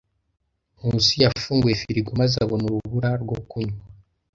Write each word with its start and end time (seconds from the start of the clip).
Nkusi 0.77 1.13
yafunguye 1.23 1.75
firigo 1.81 2.11
maze 2.21 2.35
abona 2.43 2.63
urubura 2.67 3.09
rwo 3.23 3.37
kunywa. 3.49 3.81